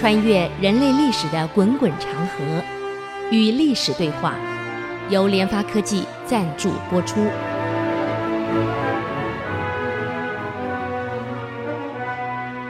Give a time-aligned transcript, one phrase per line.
[0.00, 2.64] 穿越人类历史的滚滚长河，
[3.30, 4.34] 与历史对话，
[5.10, 7.20] 由联发科技赞助播出。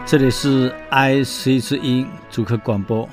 [0.05, 3.09] 这里是 IC 之音主客广播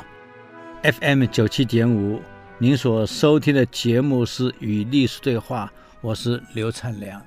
[0.81, 2.19] ，FM 九七点五。
[2.57, 5.71] 您所收听的节目是《与历史对话》，
[6.01, 7.21] 我是刘灿良。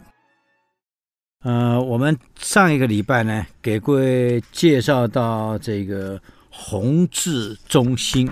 [1.45, 6.21] 呃，我们上一个礼拜呢，给各位介绍到这个
[6.51, 8.31] 弘治中兴，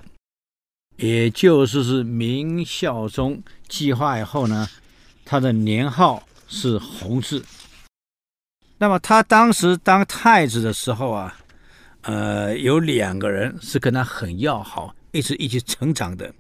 [0.97, 4.69] 也就是是明孝宗继位以后呢，
[5.25, 7.43] 他的年号是弘治。
[8.77, 11.37] 那么他当时当太子的时候啊，
[12.03, 16.33] 呃，有两个人是跟他很要好，一直一起成长的。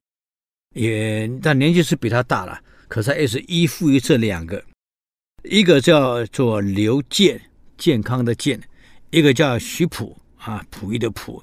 [0.75, 4.63] 也，但年纪是比他大了，可是他也是依附于这两个，
[5.45, 7.41] 一个叫做刘建，
[7.77, 8.61] 健康的健，
[9.11, 11.43] 一个叫徐溥啊，溥仪的溥。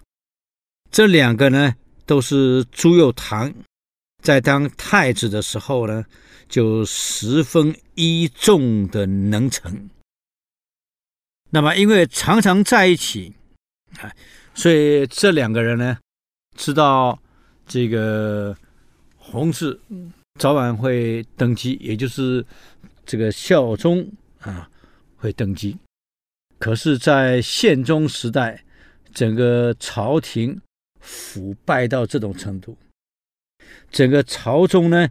[0.91, 3.53] 这两个呢，都是朱佑樘
[4.23, 6.05] 在当太子的时候呢，
[6.47, 9.89] 就十分倚重的能臣。
[11.49, 13.33] 那么，因为常常在一起
[13.99, 14.11] 啊，
[14.53, 15.97] 所以这两个人呢，
[16.55, 17.19] 知道
[17.67, 18.55] 这个。
[19.27, 19.77] 弘治
[20.39, 22.45] 早晚会登基，也就是
[23.07, 24.07] 这个孝宗
[24.39, 24.69] 啊
[25.15, 25.75] 会登基。
[26.59, 28.63] 可是，在宪宗时代，
[29.15, 30.61] 整个朝廷
[31.05, 32.75] 腐败到这种程度，
[33.91, 35.07] 整个朝中呢，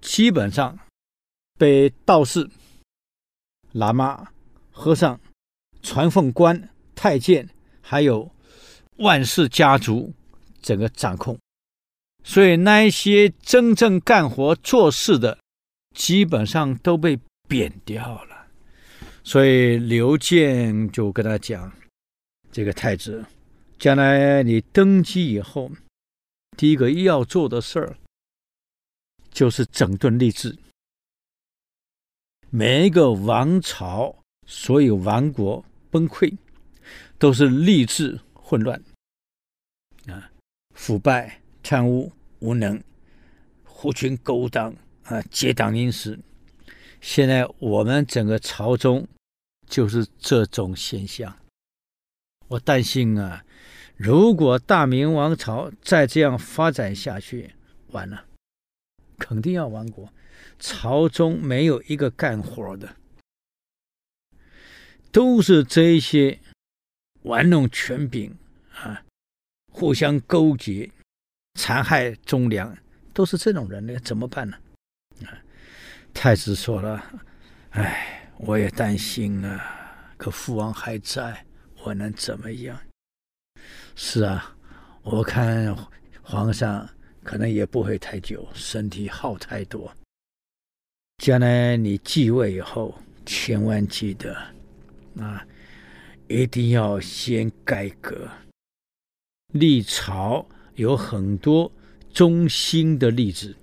[0.00, 0.78] 基本上
[1.58, 2.48] 被道士、
[3.74, 4.28] 喇嘛、
[4.70, 5.20] 和尚、
[5.82, 7.48] 传奉官、太监，
[7.80, 8.30] 还有
[8.98, 10.12] 万氏家族
[10.62, 11.36] 整个掌控。
[12.24, 15.36] 所以那一些真正干活做事的，
[15.96, 18.46] 基本上都被贬掉了。
[19.24, 21.72] 所以刘建就跟他讲
[22.52, 23.24] ：“这个太子，
[23.82, 25.68] 将来你登基以后，
[26.56, 27.96] 第一个要做的事儿，
[29.32, 30.56] 就是整顿吏治。
[32.48, 36.36] 每一个王朝，所有王国崩溃，
[37.18, 38.80] 都是吏治混乱
[40.06, 40.30] 啊，
[40.76, 42.80] 腐败。”贪污无能，
[43.64, 46.16] 狐群狗党啊，结党营私。
[47.00, 49.08] 现在我们整个朝中
[49.66, 51.36] 就是这种现象。
[52.46, 53.44] 我担心啊，
[53.96, 57.54] 如果大明王朝再这样发展下去，
[57.88, 58.24] 完了，
[59.18, 60.12] 肯定要亡国。
[60.58, 62.96] 朝中没有一个干活的，
[65.10, 66.38] 都是这些
[67.22, 68.36] 玩弄权柄
[68.74, 69.04] 啊，
[69.70, 70.90] 互相勾结。
[71.54, 72.76] 残害忠良，
[73.12, 74.56] 都是这种人呢，怎么办呢？
[75.26, 75.36] 啊，
[76.14, 77.04] 太子说了
[77.70, 81.44] ：“哎，我也担心啊，可父王还在，
[81.84, 82.80] 我能怎么样？”
[83.94, 84.56] 是啊，
[85.02, 85.74] 我看
[86.22, 86.88] 皇上
[87.22, 89.94] 可能也不会太久，身体耗太多。
[91.18, 94.34] 将来你继位以后，千万记得
[95.18, 95.46] 啊，
[96.28, 98.28] 一定要先改革，
[99.52, 100.46] 历朝。
[100.76, 101.70] 有很多
[102.14, 103.54] 忠心的例子，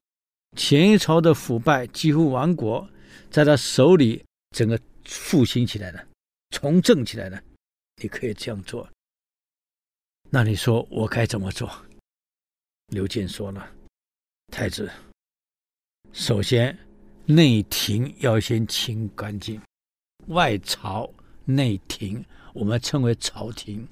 [0.55, 2.87] 前一朝的腐败几乎亡国，
[3.31, 4.23] 在他手里
[4.55, 6.05] 整个复兴起来了，
[6.51, 7.41] 重振起来了。
[7.99, 8.87] 你可以这样做，
[10.31, 11.71] 那你说我该怎么做？
[12.93, 13.67] 刘建说了，
[14.51, 14.87] 太子，
[16.13, 16.77] 首先
[17.25, 19.59] 内廷要先清干净，
[20.27, 21.09] 外朝
[21.45, 22.23] 内廷
[22.53, 23.87] 我们称为朝廷，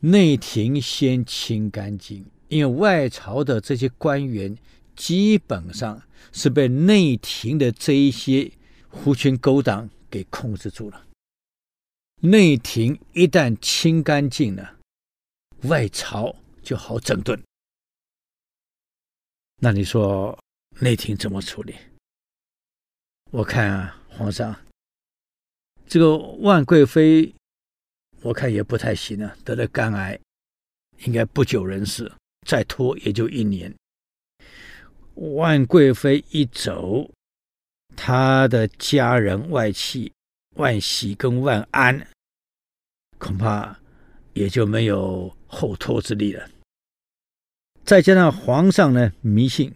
[0.00, 2.26] 内廷先清干净。
[2.48, 4.54] 因为外朝的这些官员
[4.94, 8.52] 基本上是被内廷的这一些
[8.90, 11.06] 狐群狗党给控制住了。
[12.20, 14.76] 内廷一旦清干净了，
[15.62, 17.40] 外朝就好整顿。
[19.60, 20.38] 那你说
[20.80, 21.76] 内廷怎么处理？
[23.30, 24.54] 我看啊，皇上，
[25.86, 27.34] 这个万贵妃，
[28.22, 30.18] 我看也不太行啊，得了肝癌，
[31.04, 32.12] 应该不久人世。
[32.46, 33.72] 再拖也就一年。
[35.14, 37.08] 万贵妃一走，
[37.96, 40.12] 他的家人外戚
[40.56, 42.08] 万喜跟万安，
[43.18, 43.80] 恐怕
[44.34, 46.48] 也就没有后拖之力了。
[47.84, 49.74] 再加上皇上呢迷信，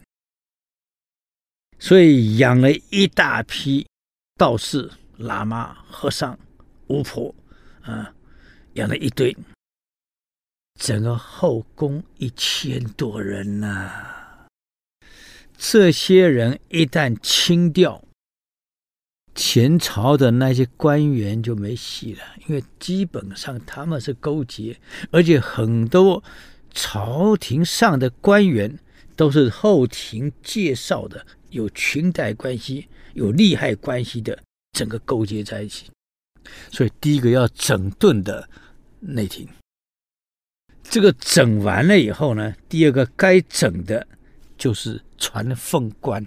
[1.78, 3.86] 所以养了一大批
[4.36, 6.38] 道士、喇嘛、和尚、
[6.86, 7.34] 巫婆，
[7.82, 8.14] 啊，
[8.74, 9.36] 养了一堆。
[10.78, 14.46] 整个后宫一千多人呐、
[15.56, 18.04] 这些人一旦清掉，
[19.36, 24.76] 前朝的那些官员就没戏了，因为基本上他们是勾结，
[25.10, 26.24] 而且很多
[26.72, 28.78] 朝廷上的官员
[29.14, 34.42] 都是后庭介绍的，有裙带关系、有利害关系的，
[34.72, 35.90] 整个勾结在一起。
[36.70, 38.48] 所以第一个要整顿的
[39.00, 39.46] 内廷，
[40.82, 44.06] 这个整完了以后呢，第二个该整的
[44.56, 46.26] 就是传奉官。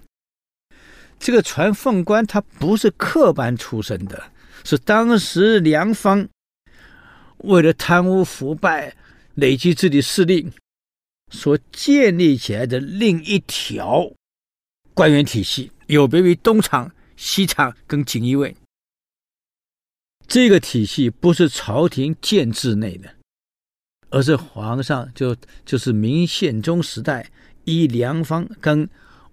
[1.19, 4.31] 这个传奉官他不是科班出身的，
[4.63, 6.27] 是当时梁方
[7.39, 8.95] 为了贪污腐败、
[9.35, 10.49] 累积自己势力
[11.29, 14.11] 所建立起来的另一条
[14.93, 18.55] 官员体系，有别于东厂、西厂跟锦衣卫。
[20.27, 23.09] 这个体系不是朝廷建制内的，
[24.09, 25.35] 而是皇上就
[25.65, 27.29] 就是明宪宗时代
[27.65, 28.89] 依梁方跟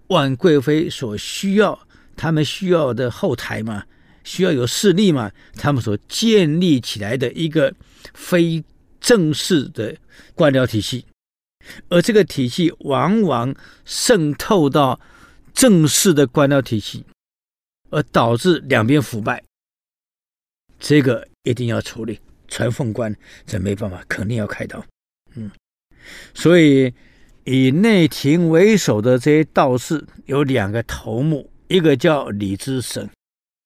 [0.08, 1.86] 万贵妃所需要，
[2.16, 3.84] 他们需要的后台嘛，
[4.24, 7.74] 需要有势力嘛，他们所建立起来的一个
[8.14, 8.62] 非
[9.00, 9.96] 正式的
[10.34, 11.04] 官僚体系，
[11.88, 13.54] 而这个体系往往
[13.84, 15.00] 渗透到
[15.52, 17.04] 正式的官僚体系，
[17.90, 19.42] 而导致两边腐败。
[20.78, 23.14] 这个一定要处理，传奉官
[23.46, 24.84] 这没办法，肯定要开刀。
[25.34, 25.50] 嗯，
[26.34, 26.92] 所以
[27.46, 33.08] 以内廷为首的这些道士有两个头目，一个叫李之省，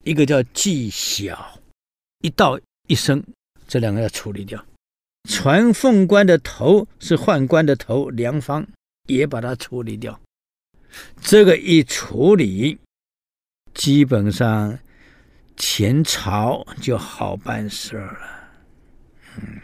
[0.05, 1.59] 一个叫纪晓，
[2.21, 3.21] 一道一生，
[3.67, 4.65] 这两个要处理掉。
[5.29, 8.67] 传奉官的头是宦官的头，梁方
[9.09, 10.21] 也把它处理掉。
[11.21, 12.79] 这个一处理，
[13.75, 14.79] 基本上。
[15.57, 18.19] 前朝就好办事了，
[19.37, 19.61] 嗯，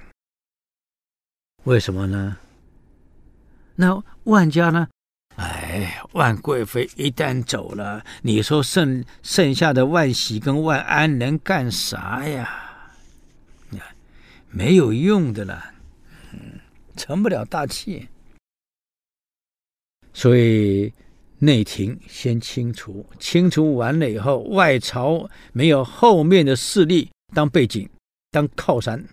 [1.64, 2.36] 为什么呢？
[3.76, 4.88] 那万家呢？
[5.36, 12.62] 哎，万贵妃一旦走了，你说剩剩下的万喜跟万安能干啥呀？
[14.48, 15.74] 没有用的了，
[16.96, 18.08] 成不了大器，
[20.12, 20.92] 所以。
[21.38, 27.86] 内廷先清除，清除完了以后，外朝没有后面的势力当背景、
[28.30, 29.04] 当靠山，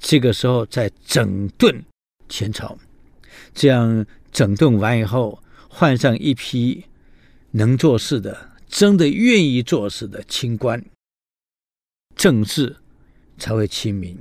[0.00, 1.80] 这个时候再整顿
[2.28, 2.76] 前朝，
[3.54, 6.84] 这样整顿完以后，换上一批
[7.52, 10.84] 能做事的、真的愿意做事的清官，
[12.16, 12.76] 政治
[13.38, 14.18] 才会清明。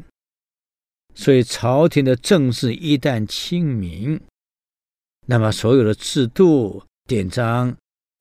[1.16, 4.22] 所以朝廷的政治一旦清明，
[5.28, 6.84] 那么所有的制度。
[7.08, 7.76] 典章、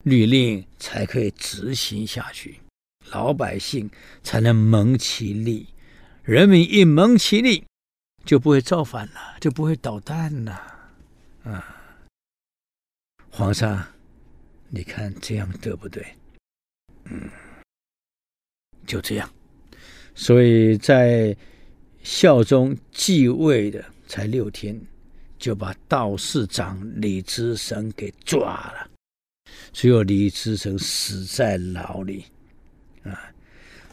[0.05, 2.59] 律令才可以执行下去，
[3.11, 3.91] 老百姓
[4.23, 5.67] 才能蒙其利。
[6.23, 7.67] 人民一蒙其利，
[8.25, 10.78] 就不会造反了，就不会捣蛋了。
[11.51, 11.75] 啊，
[13.31, 13.85] 皇上，
[14.69, 16.07] 你看这样对不对？
[17.05, 17.29] 嗯，
[18.87, 19.29] 就这样。
[20.15, 21.37] 所以在
[22.03, 24.81] 孝宗继位的才六天。
[25.39, 28.91] 就把道士长李之省给抓了，
[29.73, 32.25] 最后李之省死在牢里，
[33.05, 33.31] 啊，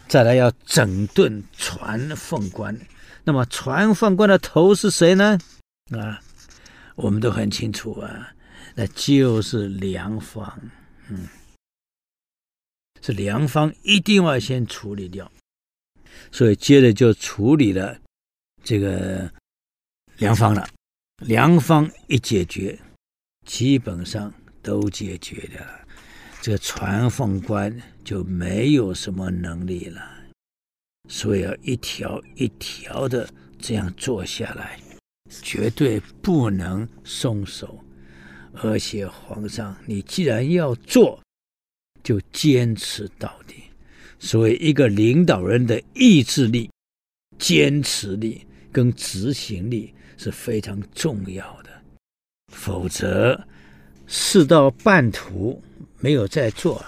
[0.08, 2.76] 再来要整顿传奉官，
[3.24, 5.38] 那么传奉官的头是谁呢？
[5.92, 6.20] 啊，
[6.96, 8.34] 我们都很清楚啊，
[8.74, 10.60] 那就是梁方，
[11.10, 11.28] 嗯，
[13.02, 15.32] 是梁方一定要先处理掉，
[16.32, 18.00] 所以接着就处理了
[18.64, 19.32] 这个
[20.18, 20.68] 梁方了。
[21.26, 22.78] 梁方一解决，
[23.46, 25.88] 基本上都解决掉了，
[26.42, 30.02] 这个传奉官就没有什么能力了，
[31.08, 33.30] 所以要一条一条的
[33.60, 34.78] 这样做下来，
[35.42, 37.80] 绝对不能松手。
[38.54, 41.22] 而且皇上，你既然要做，
[42.04, 43.56] 就坚持到底。
[44.20, 46.70] 所以，一个领导人的意志力、
[47.38, 49.94] 坚持力跟执行力。
[50.18, 51.70] 是非常重要的，
[52.48, 53.38] 否则
[54.08, 55.62] 事到半途
[56.00, 56.82] 没有再做，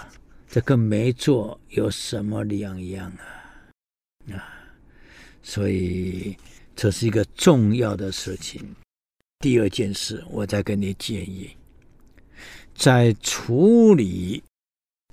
[0.48, 4.32] 这跟没做有什么两样啊？
[4.32, 4.48] 啊，
[5.42, 6.34] 所以
[6.80, 8.64] 这是一个重要的事情。
[9.40, 11.50] 第二件事，我再跟你建议，
[12.72, 14.40] 在处理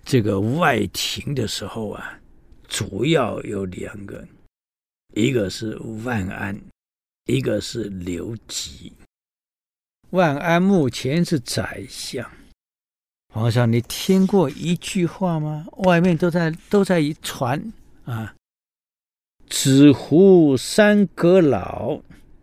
[0.03, 2.19] 这个外廷的时候啊，
[2.67, 4.24] 主要有两个，
[5.15, 6.55] 一个是万安。
[7.25, 8.93] 一个是刘吉，
[10.12, 12.29] 万安目前是宰相。
[13.34, 15.65] 皇上，你听过一句话吗？
[15.77, 18.36] 外面都在都在传啊，
[19.47, 21.99] 纸糊三阁老，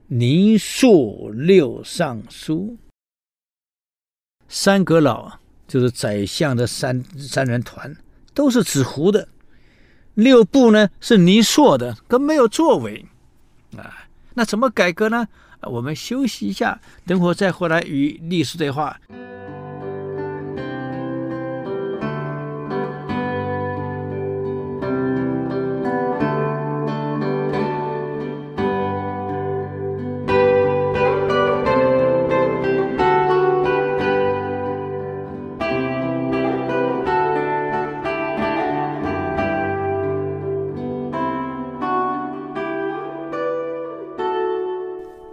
[0.07, 2.77] 泥塑六尚书。
[4.49, 7.97] 三阁老就是宰相的三三人团，
[8.35, 9.27] 都是纸糊的；
[10.15, 13.05] 六部呢是泥塑的，更没有作为
[13.77, 14.07] 啊。
[14.35, 15.27] 那怎么改革呢？
[15.63, 19.01] 我们休息一下，等会再回来与历史对话。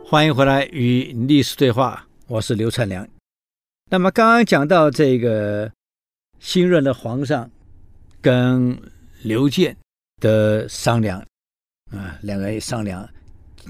[0.09, 3.07] 欢迎回来与历史对话，我是刘灿良。
[3.91, 5.71] 那么刚刚讲到这个
[6.39, 7.47] 新任的皇上
[8.19, 8.75] 跟
[9.21, 9.77] 刘建
[10.19, 11.23] 的商量
[11.91, 13.07] 啊，两个人商量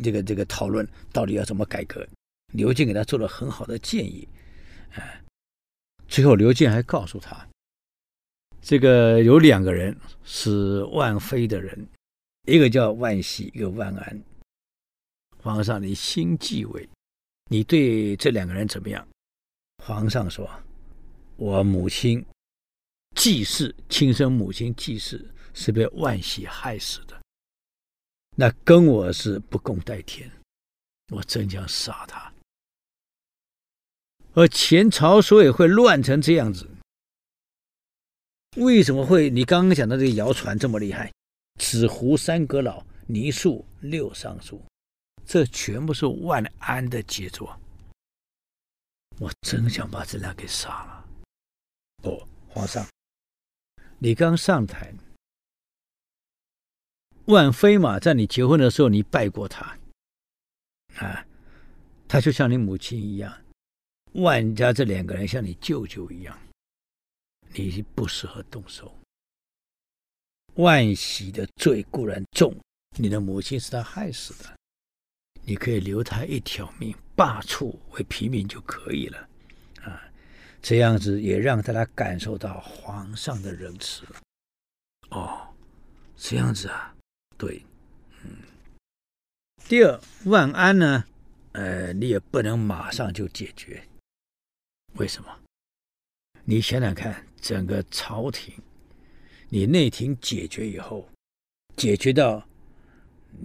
[0.01, 2.07] 这个这个讨论到底要怎么改革。
[2.53, 4.25] 刘建给他做了很好的建议，
[4.95, 5.03] 啊，
[6.07, 7.45] 最后刘建还告诉他，
[8.61, 9.93] 这个有两个人
[10.23, 11.85] 是万妃的人，
[12.47, 14.21] 一个叫万喜，一个万安。
[15.41, 16.87] 皇上，你新继位，
[17.49, 19.07] 你对这两个人怎么样？
[19.81, 20.49] 皇上说
[21.37, 22.23] ：“我母亲
[23.15, 27.17] 季氏，亲生母亲季氏是被万喜害死的，
[28.35, 30.29] 那跟我是不共戴天，
[31.13, 32.31] 我真想杀他。
[34.33, 36.69] 而前朝所以会乱成这样子，
[38.57, 39.29] 为什么会？
[39.29, 41.11] 你刚刚讲的这个谣传这么厉害，
[41.57, 44.61] 纸糊三阁老，泥塑六尚书。”
[45.31, 47.55] 这全部是万安的杰作，
[49.19, 51.07] 我真想把这俩给杀了。
[52.01, 52.83] 哦，皇上，
[53.99, 54.91] 你刚上台，
[57.25, 59.77] 万妃嘛，在你结婚的时候你拜过他，
[60.95, 61.23] 啊，
[62.07, 63.31] 他就像你母亲一样，
[64.13, 66.35] 万家这两个人像你舅舅一样，
[67.53, 68.91] 你不适合动手。
[70.55, 72.51] 万喜的罪固然重，
[72.97, 74.58] 你的母亲是他害死的。
[75.49, 79.27] 你可以留他一条命，罢黜为平民就可以了，
[79.81, 79.99] 啊，
[80.61, 84.05] 这样子也让大家感受到皇上的仁慈。
[85.09, 85.51] 哦，
[86.15, 86.93] 这样子啊，
[87.35, 87.65] 对，
[88.23, 88.29] 嗯。
[89.67, 91.03] 第二，万安呢，
[91.53, 93.83] 呃，你也不能马上就解决，
[94.97, 95.35] 为什么？
[96.43, 98.53] 你想想看，整个朝廷，
[99.49, 101.09] 你内廷解决以后，
[101.75, 102.47] 解决到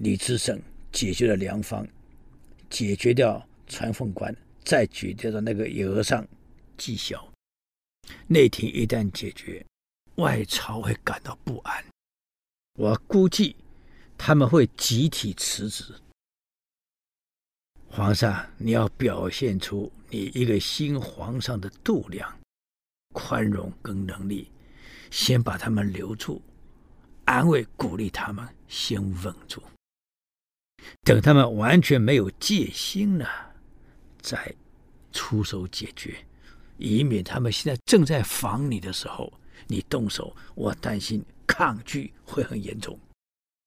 [0.01, 0.61] 李自成。
[0.93, 1.85] 解决了梁方，
[2.75, 6.27] 解决掉传凤官，再解决掉那个额上
[6.77, 7.33] 绩效。
[8.27, 9.65] 内廷一旦解决，
[10.17, 11.85] 外朝会感到不安。
[12.77, 13.55] 我估计
[14.19, 15.95] 他们会集体辞职。
[17.87, 22.41] 皇上，你要表现出你一个新皇上的度量、
[23.13, 24.51] 宽容跟能力，
[25.13, 26.43] 先把他们留住，
[27.27, 29.63] 安慰鼓励他们，先稳住。
[31.03, 33.55] 等他们完全没有戒心了，
[34.21, 34.55] 再
[35.13, 36.17] 出手解决，
[36.79, 39.33] 以免他们现在正在防你的时候，
[39.67, 42.99] 你动手，我担心抗拒会很严重，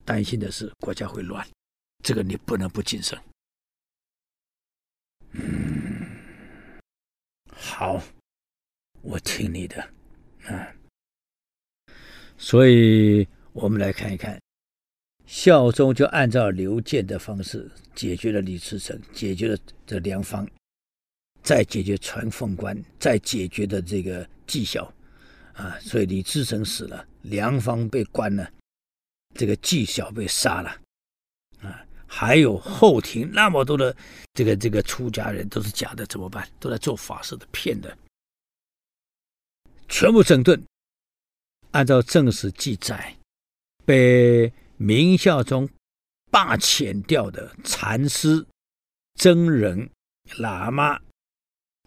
[0.04, 1.48] 担心的是国家会乱，
[2.04, 3.18] 这个你不能不谨慎。
[5.32, 6.08] 嗯，
[7.52, 8.02] 好，
[9.02, 9.82] 我听你的，
[10.46, 10.74] 啊，
[12.38, 14.40] 所以我们来看一看。
[15.28, 20.48] 孝宗就按照刘建的方式解决了李自成，解决了这梁方，
[21.44, 24.92] 再解决传凤官，再解决的这个纪晓，
[25.52, 28.50] 啊，所以李自成死了，梁方被关了，
[29.36, 30.70] 这个纪晓被杀了，
[31.60, 33.94] 啊，还有后庭那么多的
[34.34, 36.48] 这个这个出家人都是假的，怎么办？
[36.58, 37.96] 都在做法事的，骗的，
[39.90, 40.58] 全部整顿。
[41.72, 43.14] 按照正史记载，
[43.84, 44.50] 被。
[44.78, 45.68] 明孝宗
[46.30, 48.46] 罢遣掉的禅师、
[49.16, 49.90] 僧人、
[50.38, 51.00] 喇嘛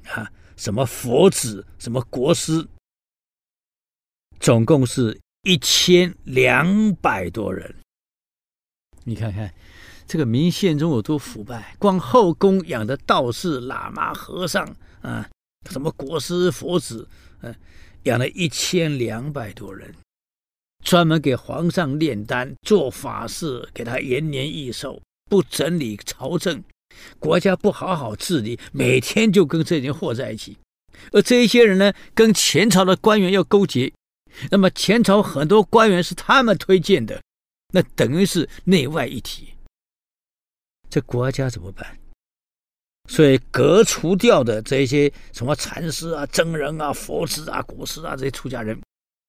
[0.09, 2.67] 啊，什么佛子、什么国师，
[4.41, 7.77] 总共是一千两百多人。
[9.05, 9.55] 你看看
[10.07, 14.67] 这个明宪宗有多腐败，光后宫养的道士、喇嘛、和尚
[15.01, 15.31] 啊，
[15.71, 17.09] 什么国师、佛子，
[17.43, 17.59] 嗯、啊，
[18.03, 19.95] 养了一千两百多人。
[20.83, 26.63] 专门给皇上炼丹、做法事，给他延年益寿，不整理朝政，
[27.19, 30.57] 国家不好好治理，每天就跟这些货在一起。
[31.13, 33.93] 而这一些人呢，跟前朝的官员要勾结，
[34.51, 37.23] 那么前朝很多官员是他们推荐的，
[37.73, 39.55] 那等于是内外一体。
[40.89, 41.99] 这国家怎么办？
[43.09, 48.79] 所以革除掉的这些什么禅师啊、僧人啊、佛子啊、国师啊这些出家人。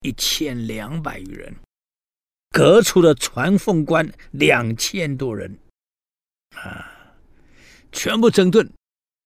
[0.01, 1.55] 一千两百余人，
[2.49, 5.57] 革除了传凤官两千多人，
[6.55, 6.87] 啊。
[7.93, 8.71] 全部整顿，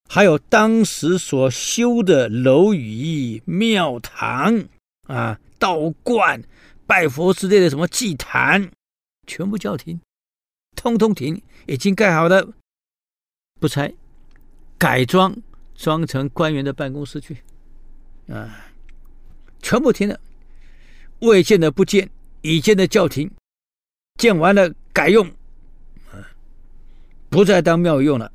[0.10, 4.66] 还有当时所修的楼宇、庙堂
[5.04, 6.42] 啊、道观、
[6.88, 8.72] 拜佛之类的什么祭坛，
[9.28, 10.02] 全部叫停，
[10.76, 12.54] 通通停，已经盖好的，
[13.60, 13.94] 不拆，
[14.80, 15.38] 改装
[15.76, 17.38] 装成官员的办公室去，
[18.28, 18.66] 啊，
[19.62, 20.20] 全部停了，
[21.26, 22.10] 未建的不建，
[22.42, 23.30] 已建的叫停，
[24.20, 25.30] 建完了改用。
[27.30, 28.32] 不再当庙用了，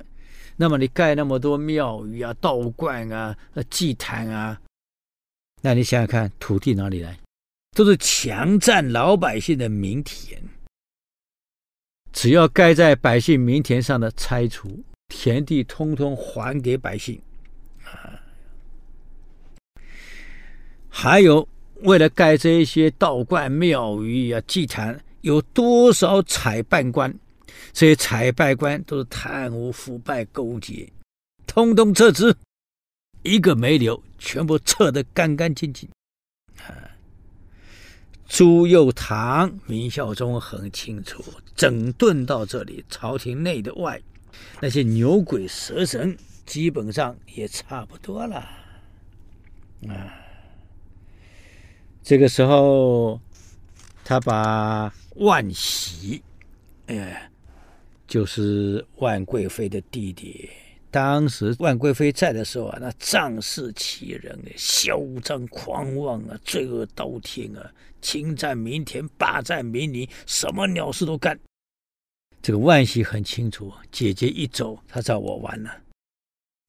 [0.55, 3.35] 那么你盖那么多庙宇啊、道观啊、
[3.69, 4.61] 祭坛啊，
[5.61, 7.17] 那你想想看，土地哪里来？
[7.75, 10.39] 都是强占老百姓的民田，
[12.11, 17.19] 只要盖在百姓民田上的拆除，田地通通还给百姓
[17.85, 18.19] 啊。
[20.89, 21.47] 还有，
[21.83, 27.13] 为了盖这一些道观、庙宇啊、祭坛，有多少采办官？
[27.73, 30.91] 这些采办官都是贪污腐败勾结，
[31.47, 32.35] 通通撤职，
[33.23, 35.89] 一个没留，全部撤得干干净净。
[36.57, 36.69] 啊，
[38.27, 41.23] 朱佑樘、明孝宗很清楚，
[41.55, 44.01] 整顿到这里，朝廷内的外，
[44.59, 48.37] 那些牛鬼蛇神基本上也差不多了。
[49.87, 50.20] 啊，
[52.03, 53.19] 这个时候
[54.03, 56.21] 他把万喜，
[56.87, 57.27] 哎。
[58.07, 60.49] 就是万贵妃的弟弟。
[60.89, 71.39] 当时万贵妃在的时候啊，那仗势欺人，嚣张狂妄啊，罪恶滔天啊，侵占民田，霸占民女，什么鸟事都干。
[72.41, 75.71] 这个万喜很清楚，姐姐一走，他找我玩了。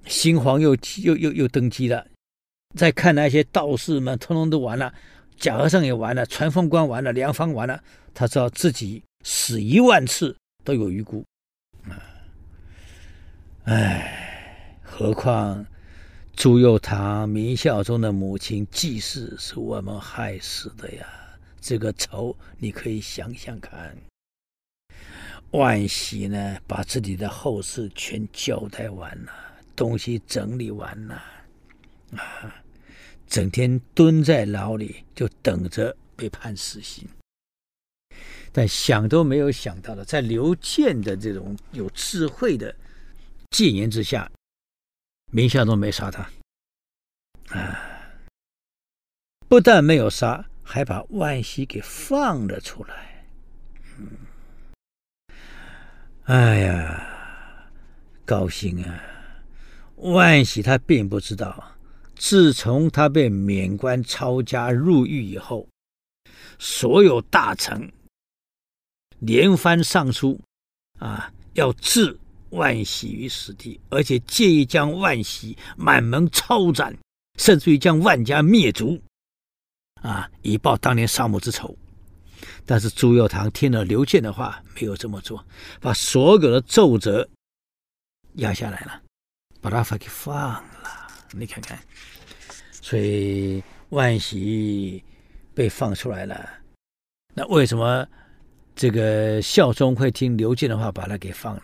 [0.07, 2.07] 新皇又又又又登基了，
[2.77, 4.95] 再看那些道士们，通通都完了，
[5.43, 7.83] 贾和尚也完了，传凤官完了，良方完了，
[8.15, 11.25] 他知道自己死一万次都有余辜。
[11.89, 11.99] 啊
[13.65, 15.67] 唉，何况
[16.37, 21.05] 朱佑樘、明孝宗的母亲季氏是我们害死的呀！
[21.61, 23.97] 这个仇你可以想想看。
[25.51, 29.33] 万喜呢，把自己的后事全交代完了，
[29.75, 31.21] 东西整理完了，
[32.17, 32.62] 啊，
[33.33, 37.09] 整天蹲在牢里，就等着被判死刑。
[38.53, 42.77] 但想都没有想到的，在刘建的这种有智慧的。
[43.51, 44.31] 谏言之下，
[45.31, 46.29] 明孝宗没杀他，
[47.59, 48.13] 啊，
[49.49, 53.25] 不但没有杀，还把万喜给放了出来。
[56.25, 57.71] 哎呀，
[58.27, 59.03] 高兴啊！
[59.97, 61.79] 万喜他并不知道，
[62.23, 65.67] 自从他被免官抄家入狱以后，
[66.57, 67.93] 所有大臣
[69.19, 70.41] 连番上书，
[71.01, 72.17] 啊，要置。
[72.51, 76.95] 万喜于死地，而且介意将万喜满门抄斩，
[77.39, 79.01] 甚至于将万家灭族，
[80.03, 81.75] 啊，以报当年杀母之仇。
[82.67, 85.43] 但是朱佑樘听了刘建的话，没有这么做，
[85.81, 87.27] 把所有的奏折
[88.35, 89.03] 压下来了，
[89.63, 91.09] 把他发给放了。
[91.35, 91.83] 你看看，
[92.93, 95.03] 所以万喜
[95.55, 96.47] 被放出来了。
[97.33, 98.07] 那为什么
[98.77, 101.63] 这个孝宗会听刘建的话，把他给放了？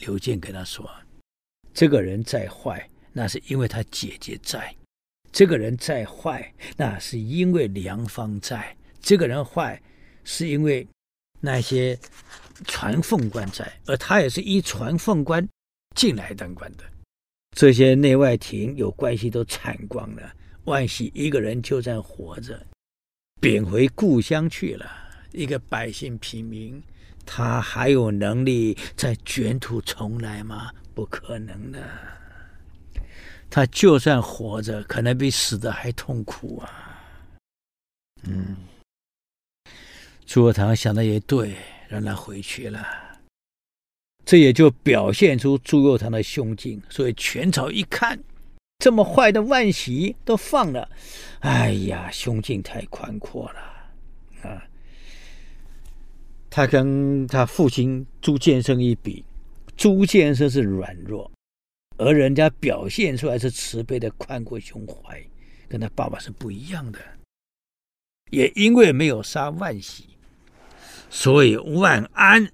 [0.00, 0.90] 刘建跟他说
[1.72, 4.58] ：“这个人再坏，那是因为他姐姐在；
[5.30, 8.58] 这个人再坏，那是因为良方在；
[9.00, 9.80] 这个人坏，
[10.24, 10.84] 是因为
[11.38, 11.96] 那些
[12.66, 15.48] 传凤官在，而他也是依传凤官
[15.94, 16.82] 进来当官的。
[17.52, 20.32] 这些内外廷有关系都铲光了，
[20.64, 22.60] 万喜一个人就这样活着，
[23.40, 24.90] 贬回故乡去了，
[25.32, 26.82] 一个百姓平民。”
[27.24, 30.72] 他还有能力再卷土重来吗？
[30.92, 31.80] 不可能的。
[33.48, 37.00] 他就算活着，可能比死的还痛苦啊。
[38.24, 38.56] 嗯，
[40.26, 41.54] 朱佑樘想的也对，
[41.88, 42.84] 让他回去了。
[44.24, 46.80] 这也就表现出朱佑樘的胸襟。
[46.88, 48.18] 所以全朝一看，
[48.78, 50.88] 这么坏的万喜都放了，
[51.40, 54.64] 哎呀，胸襟太宽阔了啊。
[56.48, 59.24] 他跟他父亲朱见深一比，
[59.76, 61.30] 朱见深是软弱，
[61.96, 65.22] 而人家表现出来是慈悲的宽阔胸怀，
[65.68, 66.98] 跟他爸爸是不一样的。
[68.30, 70.04] 也因为没有杀万喜，
[71.08, 72.50] 所以万安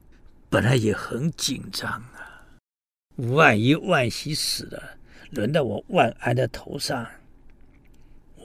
[0.50, 2.46] 本来也很紧张啊。
[3.16, 4.96] 万一万喜死了，
[5.30, 7.06] 轮到我万安的头上，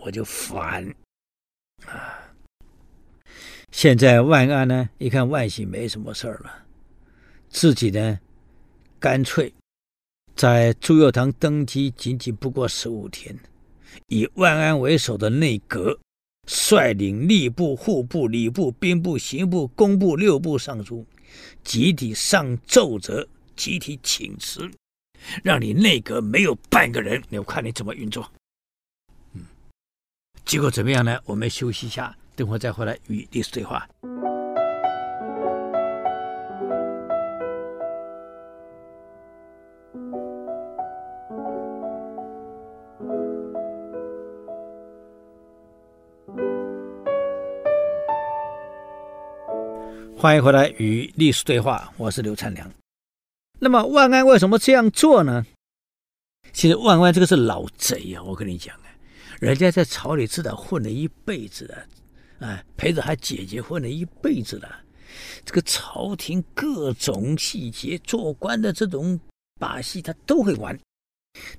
[0.02, 0.94] 我就烦
[1.86, 2.20] 啊。
[3.72, 6.66] 现在万安呢，一看万喜没什么事儿了，
[7.50, 8.20] 自己呢，
[9.00, 9.54] 干脆
[10.36, 13.38] 在朱佑樘登基仅仅不过十五天，
[14.08, 16.00] 以万安为首的内阁
[16.48, 21.06] 率领吏部、户部、礼部、兵部、刑部、工部六部尚书，
[21.64, 24.70] 集体上奏折，集体请辞，
[25.44, 28.32] 让你内阁没有半个人，我看你怎么运作。
[29.34, 29.46] 嗯，
[30.46, 31.20] 结果怎么样呢？
[31.26, 33.88] 我们休息一下，等会再回来与历史对话。
[50.24, 52.72] 欢迎回来与历史对话，我是刘灿良。
[53.60, 55.46] 那么万安为什么这样做呢？
[56.54, 58.88] 其实万安这个是老贼啊，我跟你讲啊，
[59.42, 64.80] 人家在朝里至少混了一辈子了，啊，陪着他姐姐混了一辈子了。
[65.44, 69.20] 这个朝廷各种细节、做官的这种
[69.60, 70.80] 把戏，他都会玩。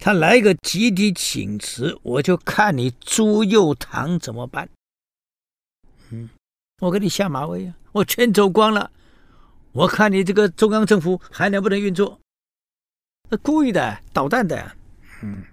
[0.01, 4.67] 他来个集体请辞，我就看你朱佑樘怎么办。
[6.09, 6.31] 嗯。
[6.81, 7.77] 我给你下马威啊！
[7.95, 8.91] 我全走光了，
[9.71, 12.19] 我看你这个中央政府还能不能运作？
[13.31, 14.73] 那故意的，捣蛋的，
[15.23, 15.45] 嗯，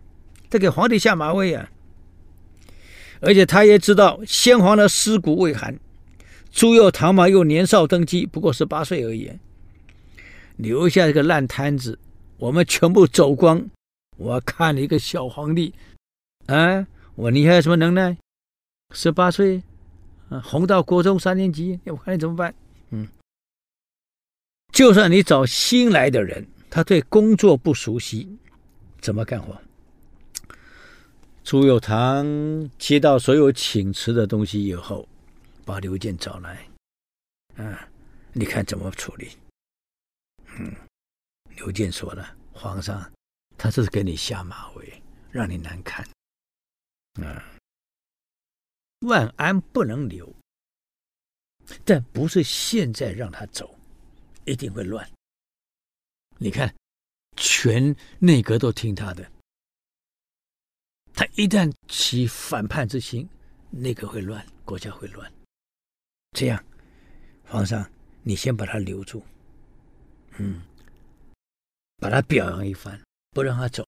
[0.50, 1.70] 这给皇帝下马威啊！
[3.20, 5.80] 而且他也知道先皇的尸骨未寒，
[6.52, 9.32] 朱佑樘嘛又年少登基，不过十八岁而已，
[10.58, 12.00] 留下这个烂摊子，
[12.38, 13.70] 我们全部走光。
[14.18, 15.76] 我看你一个小皇帝，
[16.48, 18.18] 啊，我你还有什么能耐？
[18.96, 19.62] 十八岁。
[20.40, 22.54] 红到国中三年级，我看你怎么办？
[22.92, 23.08] 嗯，
[24.72, 28.38] 就算你找新来的人，他对工作不熟悉，
[29.02, 29.60] 怎么干活？
[31.44, 32.26] 朱有堂
[32.78, 35.08] 接到所有请辞的东西以后，
[35.66, 36.66] 把刘健找来，
[37.56, 37.76] 嗯，
[38.32, 39.32] 你看怎么处理？
[40.60, 40.74] 嗯，
[41.58, 43.12] 刘健说了，皇上，
[43.58, 46.08] 他这是给你下马威，让你难看，
[47.20, 47.36] 嗯。
[49.02, 50.32] 万安不能留，
[51.84, 53.78] 但不是现在让他走，
[54.46, 55.10] 一定会乱。
[56.38, 56.74] 你看，
[57.36, 59.32] 全内阁都听他的，
[61.14, 63.28] 他一旦起反叛之心，
[63.70, 65.32] 内阁会乱，国家会乱。
[66.32, 66.64] 这样，
[67.44, 67.90] 皇上，
[68.24, 69.24] 你先把他留住，
[70.38, 70.62] 嗯，
[71.98, 73.86] 把他表扬一番，不让他走，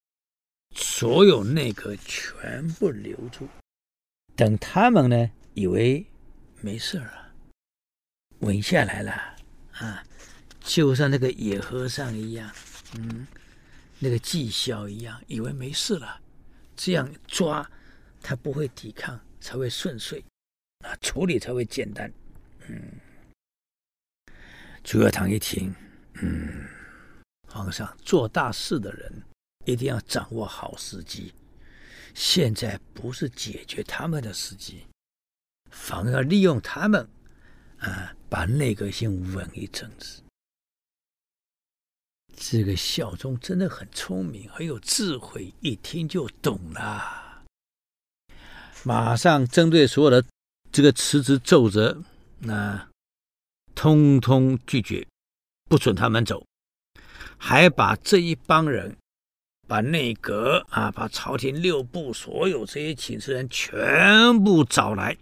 [0.76, 3.47] 所有内阁全部留住。
[4.36, 6.06] 等他们呢，以为
[6.62, 7.34] 没事了，
[8.39, 9.12] 稳下来了
[9.74, 10.04] 啊，
[10.60, 12.52] 就像那个野和尚一样，
[12.98, 13.28] 嗯，
[14.00, 16.19] 那个纪晓一样，以为没事了，
[16.76, 17.69] 这样抓
[18.22, 20.24] 他不会抵抗，才会顺遂，
[20.80, 22.12] 啊，处理才会简单，
[22.67, 22.82] 嗯。
[24.84, 25.74] 朱佑樘一听，
[26.15, 26.67] 嗯，
[27.48, 29.24] 皇上做大事的人
[29.63, 31.34] 一定要掌握好时机。
[32.13, 34.86] 现在不是解决他们的时机，
[35.71, 37.10] 反而利用他们，
[37.80, 40.21] 啊，把内阁先稳一阵子。
[42.36, 47.43] 这个孝宗真的很聪明，很有智慧，一听就懂了，
[48.84, 50.26] 马上针对所有的
[50.71, 52.04] 这个辞职奏折，
[52.39, 52.89] 那
[53.76, 55.08] 通通拒绝，
[55.69, 56.45] 不准他们走，
[57.38, 58.97] 还把这一帮人。
[59.73, 65.17] 把内阁啊，把朝廷六部所有这些请示人全部找来，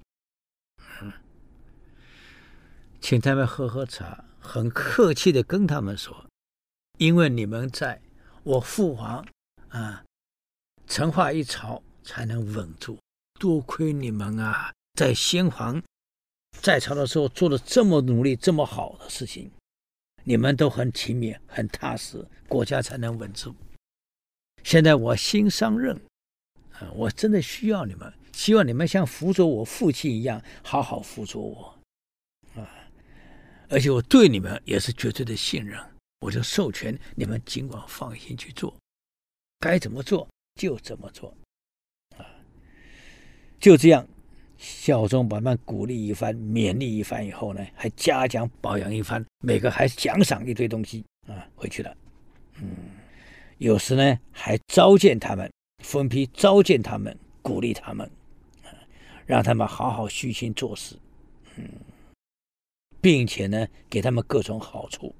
[2.99, 6.25] 请他们喝喝茶，很客气的跟他们说，
[6.97, 8.01] 因为你们在，
[8.43, 9.25] 我父皇
[9.69, 10.03] 啊，
[10.85, 12.99] 成化一朝才能稳住，
[13.39, 15.81] 多亏你们啊，在先皇
[16.59, 19.49] 在朝的时候做了这么努力、这么好的事情，
[20.25, 23.55] 你们都很勤勉、很踏实，国家才能稳住。
[24.63, 25.95] 现在我新上任，
[26.73, 31.79] 啊，我真的需要你们，希望你们像辅佐我父亲一样，好好辅佐我，
[32.55, 32.69] 啊，
[33.69, 35.79] 而且我对你们也是绝对的信任，
[36.19, 38.73] 我就授权你们尽管放心去做，
[39.59, 41.35] 该怎么做就怎么做，
[42.17, 42.25] 啊，
[43.59, 44.07] 就这样，
[44.57, 51.97] 孝宗把他们鼓励一番，勉励一番以后呢，还嘉奖表扬一番，每个还奖赏一堆东西，啊，回去了，
[52.61, 53.00] 嗯。
[53.61, 55.51] 有时呢，还召见他们，
[55.83, 58.09] 分批召见他们，鼓励他们，
[59.27, 60.95] 让他们好好虚心做事，
[61.57, 61.69] 嗯，
[62.99, 65.13] 并且呢，给他们各种好处。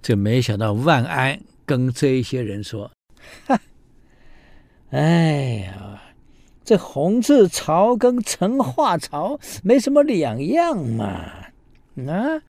[0.00, 2.90] 这没想到万安跟这一些人说
[3.44, 3.60] ：“哈，
[4.92, 6.02] 哎呀，
[6.64, 11.41] 这弘治朝跟成化朝没什么两样嘛，
[11.94, 12.42] 啊，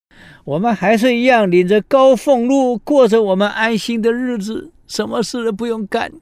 [0.46, 6.14] 我们还是一样领着高俸禄，过着我们安心的日子，什么事都不用干，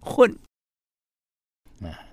[0.00, 0.38] 混。
[1.82, 2.06] 啊，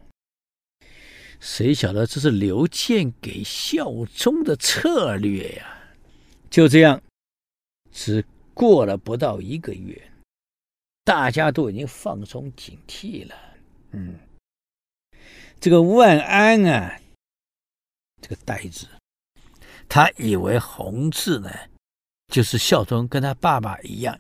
[1.40, 5.78] 谁晓得这是刘建给效忠的策略呀？
[6.50, 7.02] 就这样，
[7.92, 10.12] 只过了不到一个月，
[11.04, 13.36] 大家都已经放松警惕了。
[13.92, 14.20] 嗯，
[15.60, 17.00] 这个万安啊，
[18.20, 18.88] 这个呆子。
[19.94, 21.52] 他以为弘治呢，
[22.30, 24.18] 就是孝宗跟他爸爸一样，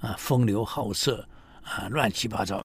[0.00, 1.24] 啊，风流好色，
[1.62, 2.60] 啊，乱七八糟，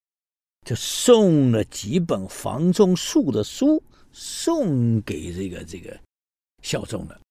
[0.65, 5.95] 就送了几本房中术的书送给这个这个
[6.63, 7.21] 孝宗了。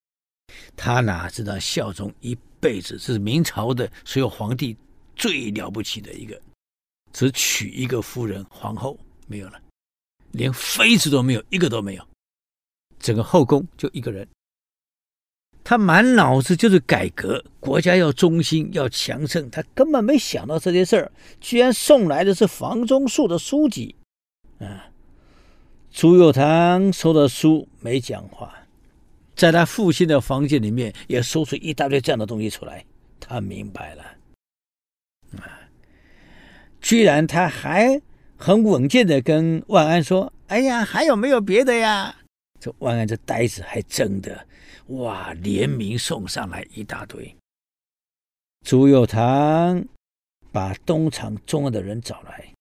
[0.76, 4.76] 他哪知道孝宗一辈子是明朝的所有皇帝
[5.16, 6.40] 最了不起的一个，
[7.12, 9.60] 只娶一个夫人皇后没有了，
[10.30, 12.08] 连妃子都没有，一个都没有，
[13.00, 14.24] 整个后宫就一个人。
[15.72, 19.48] 他满脑子就是改革，国家要中心，要强盛。
[19.48, 23.94] 他根本没想到这些事儿，居然送来的是房中术的书籍。
[24.58, 24.84] 啊，
[25.90, 28.54] 朱佑樘收到书没讲话，
[29.34, 32.84] 在他父亲的房间里面也搜出一大堆这样的东西出来。
[33.18, 34.02] 他明白了，
[35.38, 35.56] 啊，
[36.82, 37.98] 居然他还
[38.36, 42.14] 很稳健的跟万安说：“哎呀，还有没有别的呀？”
[42.60, 44.46] 这万安这呆子还真的。
[44.88, 45.32] 哇！
[45.34, 47.34] 联名送上来一大堆。
[48.66, 49.86] 朱佑樘
[50.52, 52.52] 把东厂重要的人找来，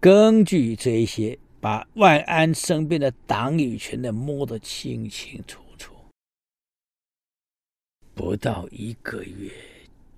[0.00, 5.94] 根据这一些，把万安身边的党羽全都摸得清清楚楚。
[8.14, 9.50] 不到一个月，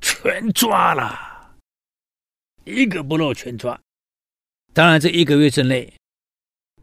[0.00, 1.56] 全抓了，
[2.64, 3.80] 一个不漏全抓。
[4.74, 5.92] 当然，这一个月之内。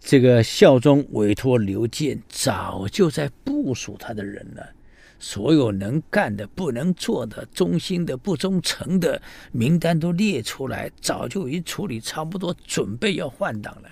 [0.05, 4.69] 这个孝宗委托刘建，早就在部署他的人了。
[5.17, 9.21] 所有能干的、不能做的、忠心的、不忠诚的
[9.53, 13.89] 名单都列出来，早就已经处理差不多，准备要换党了。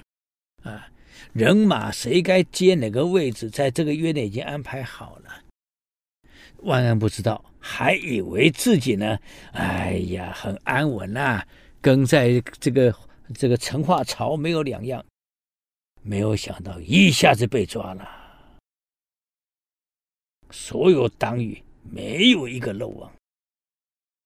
[0.69, 0.86] 啊，
[1.32, 5.32] 人马谁该接哪个位置，在这个月内已经安排好了。
[6.58, 9.17] 万安不知道，还以为自己呢，
[9.54, 11.41] 哎呀，很安稳呐、
[11.80, 12.93] 跟在这个
[13.34, 15.02] 这个成化朝没有两样。
[16.04, 18.10] 没有想到一下子被抓了，
[20.50, 23.12] 所有党羽没有一个漏网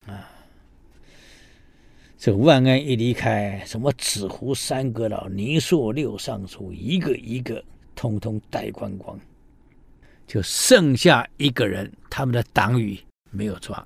[0.07, 0.31] 啊！
[2.17, 9.19] 这万安一离开，什么纸糊三阁老、宁朔六尚书，一个一个通通带光光，
[10.25, 12.97] 就剩下一个人，他们的党羽
[13.29, 13.85] 没有抓，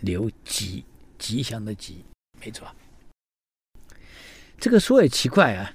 [0.00, 0.84] 刘吉，
[1.18, 2.04] 吉祥的吉
[2.40, 2.74] 没抓。
[4.58, 5.74] 这个说也奇怪啊。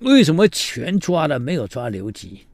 [0.00, 2.46] 为什么全抓了，没有抓刘吉？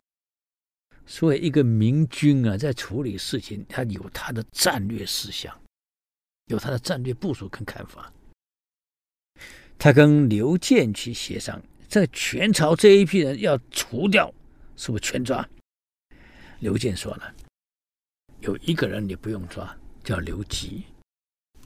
[1.07, 5.55] 所以一个明君啊，在处理事情，他有他的战略思想，
[6.47, 8.11] 有他的战略部署跟看法。
[9.79, 14.33] 他跟刘建去协商，在全朝这一批人要除掉，
[14.77, 15.47] 是不是全抓？
[16.61, 17.35] 刘建说了，
[18.41, 20.85] 有一个人你不用抓，叫刘吉。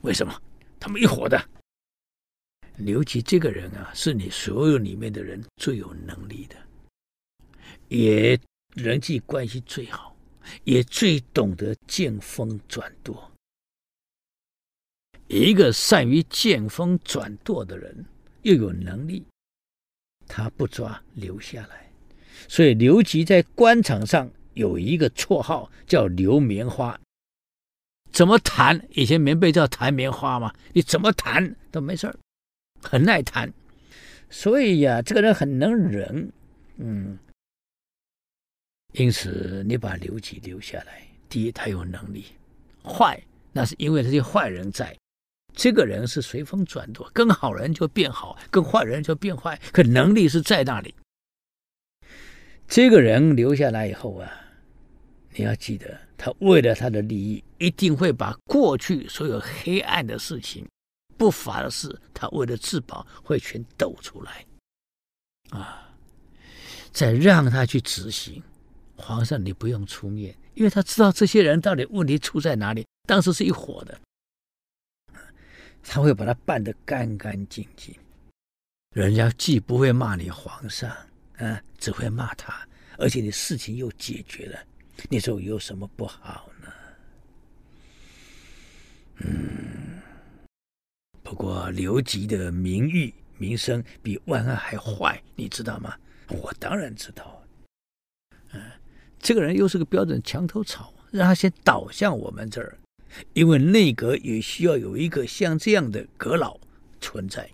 [0.02, 0.42] 为什么？
[0.80, 1.40] 他们一伙的。
[2.78, 6.56] 刘吉这个人啊，是你所有里面的人最有能力的，
[7.88, 8.38] 也
[8.74, 10.16] 人际关系最好，
[10.62, 13.30] 也最懂得见风转舵。
[15.26, 18.04] 一个善于见风转舵的人，
[18.42, 19.24] 又有能力，
[20.28, 21.90] 他不抓留下来，
[22.48, 26.98] 所以刘吉在官场上有一个绰号叫刘棉花。
[28.12, 28.88] 怎么谈？
[28.92, 32.16] 以前棉被叫弹棉花嘛，你怎么谈都没事儿。
[32.82, 33.52] 很耐谈，
[34.30, 36.32] 所以呀，这个人很能忍，
[36.76, 37.18] 嗯，
[38.92, 42.24] 因此你把刘吉留下来，第一他有能力，
[42.84, 43.20] 坏
[43.52, 44.96] 那是因为这些坏人在，
[45.54, 50.94] 这个人是随风转舵，跟好人就变好，跟坏人就变坏，可能力是在那里。
[52.66, 54.30] 这个人留下来以后啊，
[55.34, 60.66] 你要记得，他为了他的利益，一定会把过去所有黑暗的事情。
[61.18, 64.46] 不法的事，他为了自保会全抖出来，
[65.50, 65.92] 啊，
[66.92, 68.42] 再让他去执行。
[68.96, 72.87] 皇上，你不用出面，因为他知道这些人到底问题出在哪里。
[73.07, 74.00] 当时是一伙的，
[75.83, 77.94] 他会把他办得干干净净。
[78.94, 80.90] 人家既不会骂你皇上，
[81.37, 84.59] 啊，只会骂他，而且你事情又解决了，
[85.09, 86.72] 你说有什么不好呢？
[89.18, 90.00] 嗯。
[91.28, 95.94] 不过刘吉的名誉名声比万安还坏，你知道吗？
[96.28, 97.42] 我当然知道。
[98.52, 98.62] 嗯，
[99.18, 102.78] 这个人又是个标准墙头草，让他先倒向我们这儿，
[103.34, 106.58] 因为内阁也需要有一个像这样的阁老
[106.98, 107.46] 存在。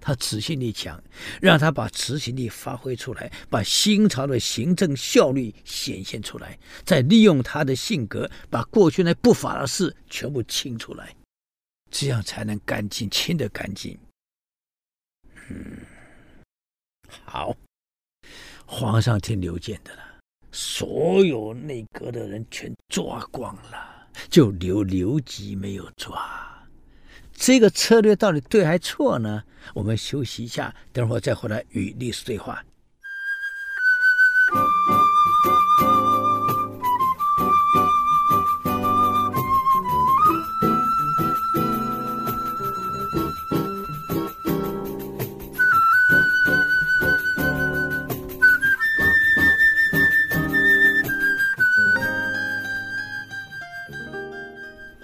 [0.00, 1.02] 他执行力强，
[1.40, 11.12] 让他把执行力发挥出来，把新朝的行政效率显现出来，再利用他的性格，把过去那不法的事全部清出来，
[11.90, 13.98] 这样才能干净，清得干净。
[15.48, 15.78] 嗯，
[17.24, 17.56] 好，
[18.66, 20.02] 皇上听刘建的了，
[20.50, 26.66] 所有内阁的人全抓光了，就留刘吉没有抓。
[27.32, 29.44] 这个策略到底对还错呢？
[29.74, 32.64] 我们休息一下，等会儿再回来与历史对话。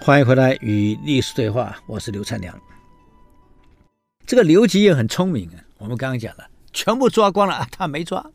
[0.05, 2.61] 欢迎回来与历史对话，我是刘灿良。
[4.25, 8.29] 这个刘吉也很聪明啊，我们刚刚讲了，全部抓光了，他没抓。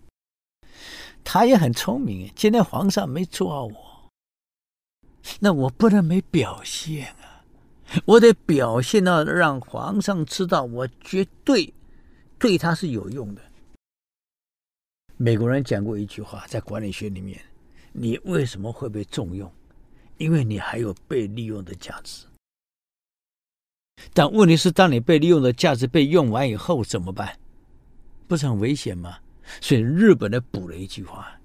[1.23, 4.11] 他也很聪明，今天皇上没抓我，
[5.41, 7.45] 那我不能没表现啊，
[8.07, 11.75] 我得表现到让皇上知道我绝对
[12.39, 13.43] 对他是有用的。
[15.19, 17.39] 美国人讲过一句话，在管理学里面，
[17.93, 19.53] 你为什么会被重用？
[20.19, 22.27] 因为你还有被利用的价值，
[24.13, 27.39] 但问题是，当你被利用的价值被用完以后怎么办？
[28.27, 29.19] 不是很危险吗？
[29.61, 31.41] 所以日本的补了一句话：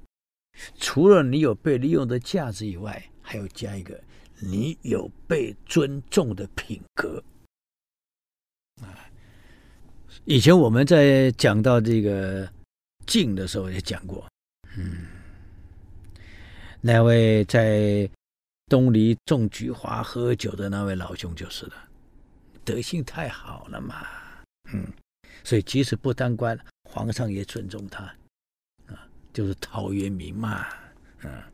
[0.79, 4.01] 除了你有被利用的价值以外，还要加一个
[4.39, 7.23] 你有被尊重的品格。
[8.81, 8.89] 啊，
[10.25, 12.51] 以前我们在讲到这个
[13.05, 14.27] 晋的时候也讲过，
[14.75, 15.05] 嗯，
[16.81, 18.09] 那位在。
[18.67, 21.73] 东篱种菊花喝酒的那位老兄就是了，
[22.63, 24.07] 德性太好了嘛，
[24.71, 24.87] 嗯，
[25.43, 26.57] 所以即使不当官，
[26.89, 28.03] 皇上也尊重他，
[28.87, 30.65] 啊，就是陶渊明嘛，
[31.21, 31.51] 啊，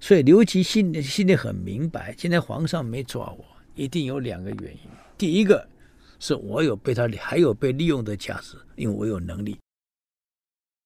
[0.00, 4.80] 所以刘吉心里心里很明白，现在皇上没抓我，一定有两个原因。
[5.16, 5.66] 第一个
[6.20, 9.56] 是我有被他还有被利用的价值，因为我有能力；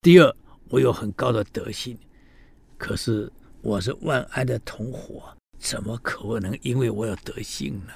[0.01, 0.37] 第二，
[0.69, 1.99] 我有很高的德性，
[2.79, 3.31] 可是
[3.63, 5.37] 我是万安的同伙。
[5.59, 7.93] 怎么可能因为我有德性呢？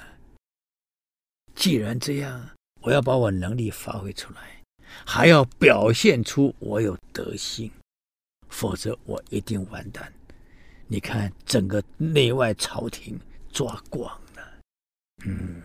[1.53, 2.49] 既然这样，
[2.81, 4.63] 我要把我能力发挥出来，
[5.05, 7.69] 还要表现出我有德性，
[8.47, 10.13] 否则我一定完蛋。
[10.87, 13.19] 你看，整个内外朝廷
[13.51, 14.59] 抓光了，
[15.25, 15.61] 嗯，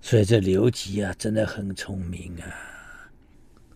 [0.00, 3.10] 所以这刘吉啊，真的很聪明啊。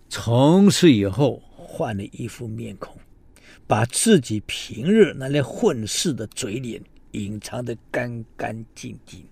[0.09, 2.97] 从此以后，换了一副面孔。
[3.67, 9.25] 把自己平日那里混世的嘴脸隐藏得干干净净，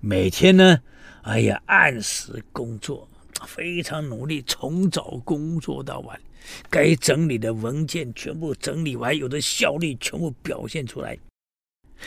[0.00, 0.82] 每天呢，
[1.22, 3.08] 哎呀，按时工作，
[3.46, 6.20] 非常努力，从早工作到晚，
[6.68, 11.18] 该整理的文件全部整理完，有的效率全部表现出来，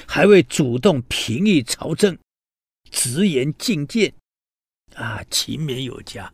[0.06, 2.18] 还会主动评议朝政，
[2.90, 4.14] 直言进谏，
[4.96, 6.32] 啊，勤勉有加，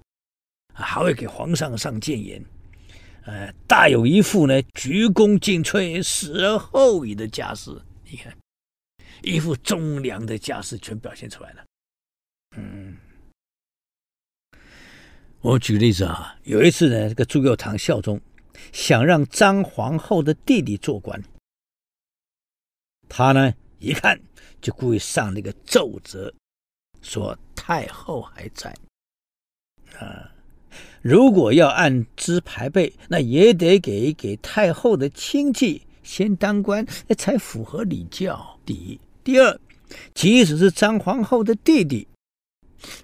[0.74, 2.44] 还会给皇上上谏言。
[3.28, 7.70] 呃，大有一副呢，鞠躬尽瘁，死而后已的架势。
[8.06, 8.34] 你看，
[9.22, 11.66] 一副忠良的架势全表现出来了。
[12.56, 12.96] 嗯，
[15.42, 18.22] 我举个例子啊，有一次呢，这个朱佑樘孝宗
[18.72, 21.22] 想让张皇后的弟弟做官，
[23.10, 24.18] 他呢一看
[24.62, 26.34] 就故意上那个奏折，
[27.02, 28.74] 说太后还在
[30.00, 30.32] 啊。
[31.08, 38.60] 如果要按资排辈，那也得给给太后的亲戚先当官，那才符合礼教。
[38.66, 39.58] 第一，第二，
[40.14, 42.06] 即使是张皇后的弟弟，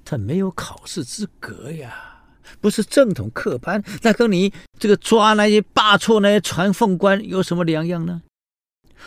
[0.03, 2.25] 他没有考试资格呀，
[2.59, 8.21] 不是正统科班，那跟你这个抓那些罢黜那些传奉官有什么两样呢？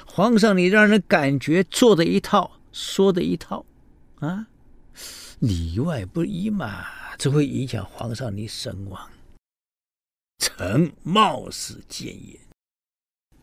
[0.07, 3.67] 皇上，你让人感觉做的一套，说的一套，
[4.21, 4.47] 啊，
[5.41, 6.87] 里外不一嘛。
[7.19, 9.11] 这会影响皇上你声望，
[10.37, 12.39] 臣冒死谏言，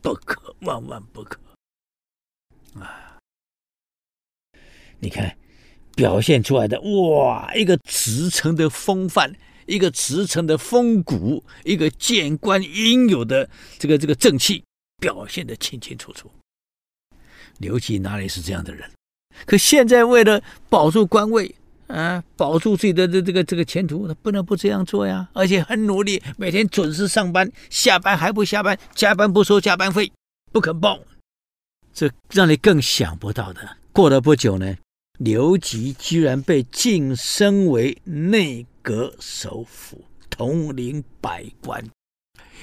[0.00, 1.40] 不可，万万不可！
[2.78, 3.18] 啊，
[5.00, 5.36] 你看，
[5.96, 9.34] 表现出来的哇，一个职臣的风范，
[9.66, 14.64] 一个职臣的风骨，一个谏官应有的这个这个正气，
[14.98, 16.30] 表现得清清楚楚。
[17.58, 18.88] 刘吉哪里是这样的人？
[19.46, 20.40] 可现在为了
[20.70, 21.52] 保住官位。
[21.86, 25.28] 啊，保住自己的这这个这个前途，他不能不这样做呀！
[25.32, 30.10] 而且很努力，每天准时上班，下班还不下班，加班不收加班费，
[30.50, 30.98] 不肯报。
[31.92, 34.76] 这让你更想不到的，过了不久呢，
[35.18, 41.84] 刘吉居然被晋升为内阁首辅，统领百官，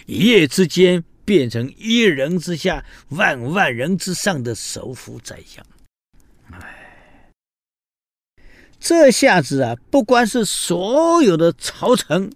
[0.06, 5.66] 一夜之间变成一人之下、万万人之上的首辅宰相。
[6.52, 6.81] 哎，
[8.82, 12.34] 这下子啊，不光是所有的朝臣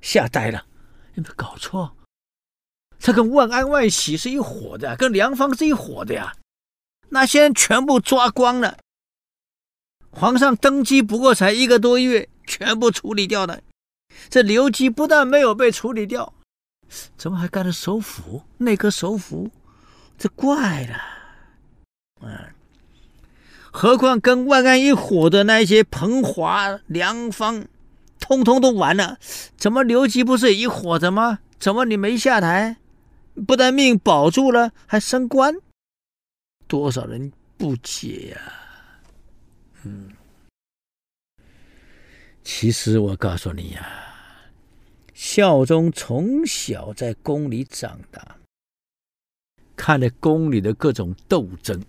[0.00, 0.64] 吓呆了，
[1.14, 1.96] 有没有搞错？
[3.00, 6.36] 他跟万安、万喜是一伙的，跟梁方是一伙的呀。
[7.08, 8.78] 那些人全部抓光了。
[10.10, 13.60] 皇上登基不过才一个多月，全部处理掉了。
[14.30, 16.32] 这刘基不但没有被处理掉，
[17.16, 18.44] 怎么还干了首辅？
[18.58, 19.50] 内阁首辅，
[20.16, 20.96] 这怪了。
[22.20, 22.53] 嗯，
[23.76, 27.66] 何况跟万安一伙的那些彭华、梁方，
[28.20, 29.18] 通通都完了。
[29.56, 31.40] 怎么刘吉不是一伙的吗？
[31.58, 32.76] 怎么你没下台？
[33.48, 35.56] 不但命保住了，还升官，
[36.68, 38.38] 多少人不解呀、
[39.82, 40.08] 嗯，
[42.44, 43.84] 其实我告诉你呀、
[45.14, 48.36] 孝宗从小在宫里长大，
[49.74, 51.84] 看了宫里的各种斗争，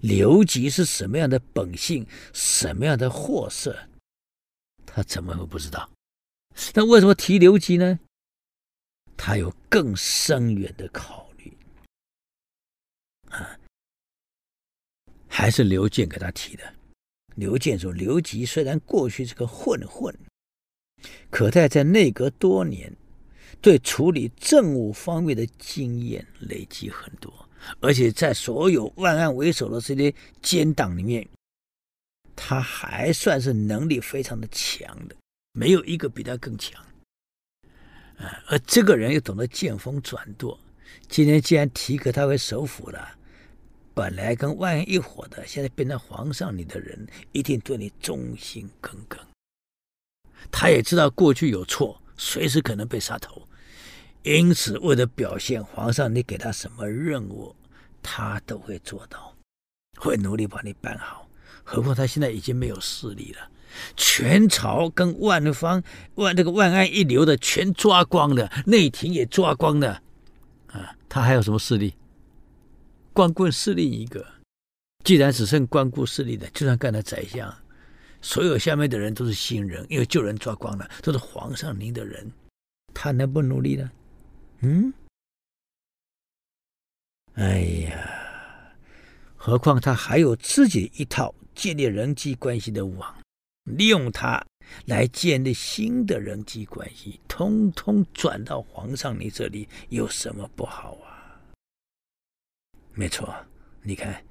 [0.00, 3.88] 刘吉是什么样的本性，什么样的货色，
[4.84, 5.90] 他怎么会不知道？
[6.74, 7.98] 那为什么提刘吉呢？
[9.16, 11.56] 他有更深远的考虑
[13.30, 13.58] 啊，
[15.26, 16.74] 还是刘建给他提的。
[17.34, 20.18] 刘建说：“刘吉虽然过去是个混混，
[21.30, 22.90] 可他在内阁多年，
[23.60, 27.45] 对处理政务方面的经验累积很多，
[27.80, 31.28] 而且在所有万案为首的这些奸党里面，
[32.34, 35.16] 他还算是能力非常的强的，
[35.52, 36.82] 没有一个比他更强。”
[38.18, 40.58] 啊，而这个人又懂得见风转舵。
[41.08, 43.16] 今天既然提格他为首辅了，
[43.92, 49.20] 本来跟万安一伙的，现在变成皇上你的人，一定对你忠心耿耿。
[50.50, 53.45] 他也知道过去有错，随时可能被杀头，
[54.26, 57.54] 因此为了表现皇上你给他什么任务，
[58.02, 59.32] 他都会做到，
[59.98, 61.28] 会努力把你办好。
[61.62, 63.48] 何况他现在已经没有势力了。
[63.96, 65.80] 全朝跟万方
[66.16, 70.02] 万这个万安一流的全抓光了，内廷也抓光了，
[70.72, 71.94] 啊，他还有什么势力？
[73.12, 74.26] 光棍势力一个，
[75.04, 77.54] 既然只剩光棍势力的，就算干了宰相，
[78.20, 82.28] 所有下面的人都是新人，因为旧人抓光了，都是皇上您的人，
[82.92, 83.88] 他能不努力呢？
[84.60, 84.92] 嗯？
[87.34, 88.74] 哎呀，
[89.36, 93.14] 何况他还有自己一套建立人际关系的网。
[93.64, 94.40] 利用他
[94.84, 101.42] 来建立新的人际关系，通通转到皇上你这里，有什么不好啊？
[102.94, 103.34] 没错，
[103.82, 104.24] 你看，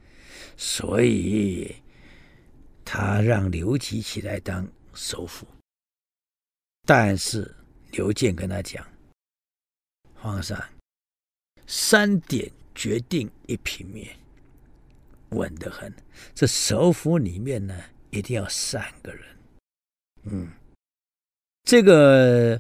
[0.55, 1.76] 所以
[2.86, 5.45] 他让刘吉起来当首辅，
[6.86, 7.53] 但是
[7.91, 8.88] 刘建跟他讲
[10.26, 10.59] ：“皇上，
[11.67, 14.17] 三点决定一平面，
[15.30, 15.93] 稳得很。
[16.34, 19.38] 这首辅里面呢？”一定要三个人，
[20.23, 20.49] 嗯，
[21.63, 22.59] 这个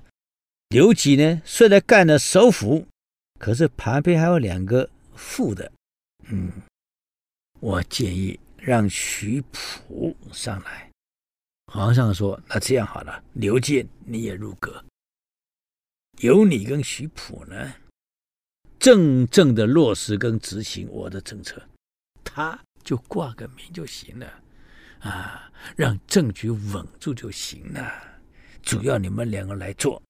[0.67, 2.85] 刘吉呢，虽然干了首辅，
[3.39, 5.71] 可是旁边还有两个副的，
[6.25, 6.51] 嗯，
[7.61, 10.91] 我建议让徐普上来。
[11.71, 14.83] 皇上说：“那这样好了，刘建你也入阁，
[16.19, 17.73] 由你跟徐普呢，
[18.79, 21.61] 真正的落实跟执行我的政策，
[22.23, 24.41] 他就挂个名就行了。”
[25.05, 27.91] 啊，让政局稳住就行了。
[28.63, 30.01] 主要你们两个来做，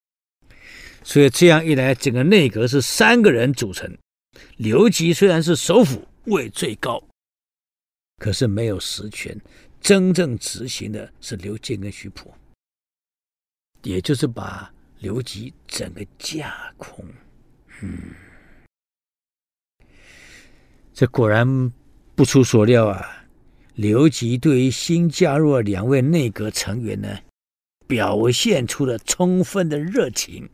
[1.03, 3.97] 所以这样一来，整个内阁是三个人组成。
[4.55, 7.03] 刘吉虽然是首辅，位最高，
[8.17, 9.37] 可是没有实权，
[9.81, 12.33] 真正执行的是刘建跟徐普，
[13.83, 14.73] 也就是把
[15.05, 17.05] 刘吉整个架空。
[17.83, 18.15] 嗯，
[20.95, 21.71] 这果然
[22.15, 23.27] 不出所料啊。
[23.75, 27.19] 刘吉对于新加入的两位内阁成员呢，
[27.85, 30.49] 表现出了充分的热情，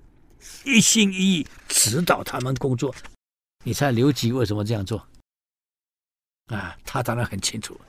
[0.65, 2.93] 一心一意指导他们工作。
[3.63, 5.07] 你猜刘吉为什么这样做？
[6.47, 7.79] 啊，他当然很清楚。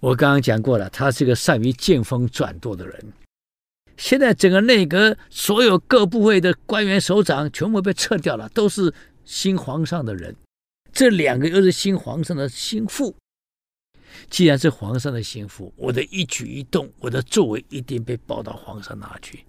[0.00, 3.12] 我刚刚讲过了，他是个善于见风转舵的人。
[3.96, 8.92] 现在整个内阁所有各部位的官员首长全部被撤掉了，都是
[9.24, 10.36] 新皇上的人。
[10.92, 13.14] 这两个又是新皇上的心腹。
[14.30, 19.44] 既然是皇上的心腹，我的一举一动，我的作为一定被报到皇上那去。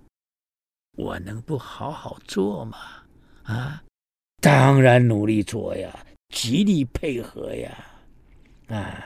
[0.97, 2.77] 我能不好好做吗？
[3.43, 3.83] 啊，
[4.41, 7.85] 当然努力做呀，极力配合呀，
[8.67, 9.05] 啊，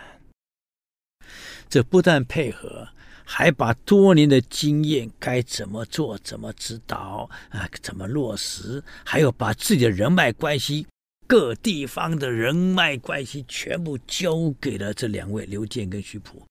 [1.70, 2.88] 这不但配合，
[3.24, 10.86] 还把多年的经验该怎么做、怎么指导啊、怎么落实，还有把自己的人脉关系、
[11.28, 16.46] 各地方的人脉关系全部交给了这两位刘健跟徐普，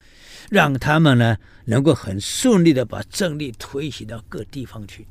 [0.50, 5.06] 让他们呢能够很顺利的把政令推行到各地方去。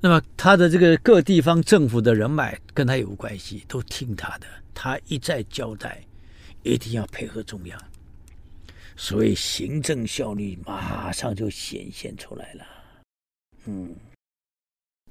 [0.00, 4.46] 那么他的这个各地方政府的人脉跟他有关系，都听他的。
[4.74, 6.02] 他一再交代，
[6.62, 7.78] 一定要配合中央，
[9.02, 12.64] 所以行政效率马上就显现出来了。
[13.64, 13.92] 嗯，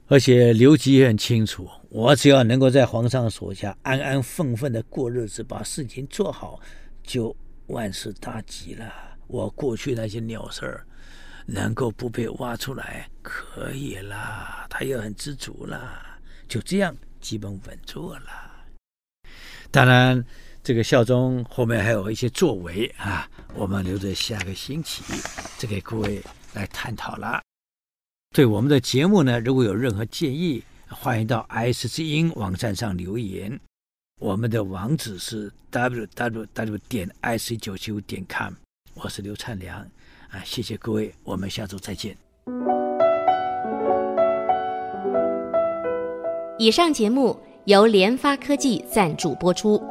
[0.07, 6.57] 而且刘吉也很清楚，我只要能够在皇上手下安安分分的过日子，把事情做好，
[7.03, 7.35] 就
[7.67, 8.89] 万事大吉了。
[9.27, 10.87] 我过去那些鸟事儿。
[11.47, 16.01] 能够不被挖出来，可以啦，他也很知足了，
[16.47, 18.21] 就这样基本稳住了。
[19.69, 20.23] 当然，
[20.63, 25.03] 这个孝宗后面还有一些作为啊，我们留着下个星期
[25.57, 26.21] 再给各位
[26.53, 27.41] 来探讨了。
[28.35, 33.59] 对我们的节目呢，如果有任何建议，欢迎到 IC 之音网站上留言。
[34.19, 38.53] 我们的网址是 www 点 ic 九七五点 com，
[38.93, 39.79] 我是刘灿良。
[40.29, 42.15] 啊，谢谢各位，我们下周再见。
[46.59, 49.90] 以上节目由联发科技赞助播出。